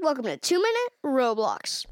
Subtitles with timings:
[0.00, 1.84] Welcome to Two Minute Roblox.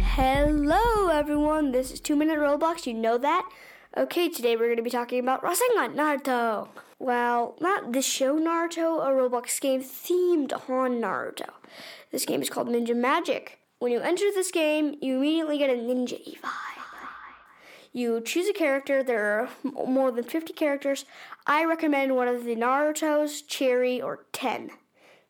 [0.00, 1.72] Hello, everyone.
[1.72, 2.86] This is Two Minute Roblox.
[2.86, 3.48] You know that.
[3.96, 6.66] Okay, today we're going to be talking about Rasengan Naruto.
[6.98, 11.48] Well, not this show Naruto, a Roblox game themed on Naruto.
[12.10, 13.60] This game is called Ninja Magic.
[13.78, 16.82] When you enter this game, you immediately get a ninja vibe.
[17.92, 19.04] You choose a character.
[19.04, 19.48] There are
[19.86, 21.04] more than 50 characters.
[21.46, 24.70] I recommend one of the Naruto's, Cherry, or Ten.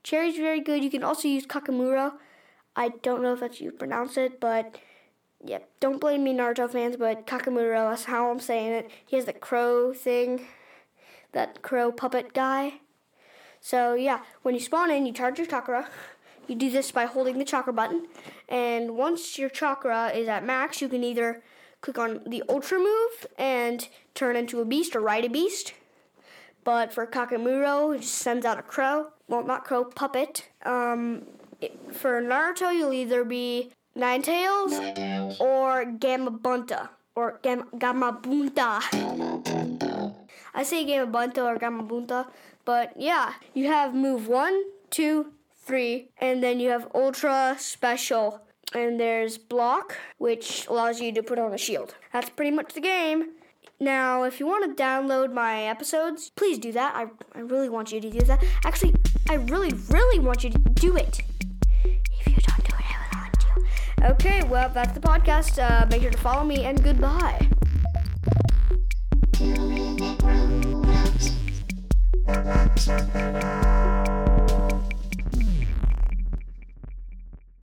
[0.03, 0.83] Cherry's very good.
[0.83, 2.15] You can also use Kakamuro.
[2.75, 4.79] I don't know if that's you pronounce it, but
[5.45, 8.91] yeah, don't blame me, Naruto fans, but Kakamuro, that's how I'm saying it.
[9.05, 10.47] He has the crow thing,
[11.33, 12.81] that crow puppet guy.
[13.61, 15.89] So yeah, when you spawn in, you charge your chakra.
[16.49, 18.07] You do this by holding the chakra button,
[18.49, 21.43] and once your chakra is at max, you can either
[21.81, 25.75] click on the ultra move and turn into a beast or ride a beast.
[26.63, 29.09] But for Kakamuro, it just sends out a crow.
[29.29, 30.49] Well, not crow, puppet.
[30.65, 31.27] Um,
[31.61, 34.73] it, for Naruto, you'll either be Nine Tails
[35.41, 38.83] or Gamabunta or Gam- Gamabunta.
[40.55, 42.27] I say Gamabunta or Gamabunta,
[42.65, 48.41] but yeah, you have move one, two, three, and then you have Ultra Special.
[48.75, 51.95] And there's block, which allows you to put on a shield.
[52.13, 53.31] That's pretty much the game.
[53.79, 56.95] Now, if you want to download my episodes, please do that.
[56.97, 57.07] I,
[57.39, 58.43] I really want you to do that.
[58.65, 58.95] Actually,
[59.29, 61.21] I really, really want you to do it.
[64.05, 65.59] Okay, well, that's the podcast.
[65.59, 67.49] Uh, make sure to follow me, and goodbye.